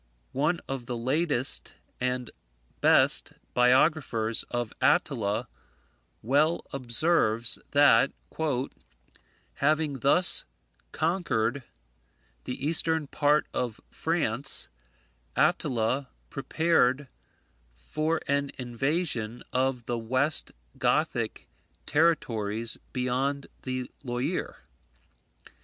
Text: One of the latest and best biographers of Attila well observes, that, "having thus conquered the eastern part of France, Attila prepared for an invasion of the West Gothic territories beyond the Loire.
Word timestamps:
One 0.33 0.59
of 0.67 0.87
the 0.87 0.97
latest 0.97 1.75
and 1.99 2.31
best 2.79 3.33
biographers 3.53 4.41
of 4.49 4.73
Attila 4.81 5.47
well 6.23 6.65
observes, 6.73 7.59
that, 7.69 8.11
"having 9.57 9.99
thus 9.99 10.43
conquered 10.91 11.63
the 12.45 12.65
eastern 12.65 13.05
part 13.05 13.45
of 13.53 13.79
France, 13.91 14.69
Attila 15.35 16.09
prepared 16.31 17.07
for 17.75 18.21
an 18.27 18.49
invasion 18.57 19.43
of 19.53 19.85
the 19.85 19.99
West 19.99 20.51
Gothic 20.79 21.47
territories 21.85 22.75
beyond 22.91 23.45
the 23.61 23.91
Loire. 24.03 24.63